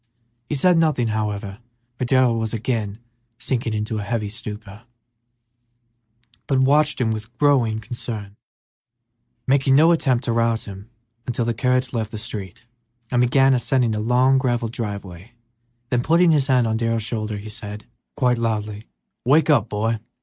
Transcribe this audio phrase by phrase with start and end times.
[0.49, 1.59] He said nothing, however,
[1.99, 2.97] for Darrell was again
[3.37, 4.81] sinking into a heavy stupor,
[6.47, 8.35] but watched him with growing concern,
[9.45, 10.89] making no attempt to rouse him
[11.27, 12.65] until the carriage left the street
[13.11, 15.33] and began ascending a long gravelled driveway;
[15.91, 18.85] then putting his hand on Darrell's shoulder, he said, quite loudly,
[19.23, 19.99] "Wake up, my boy!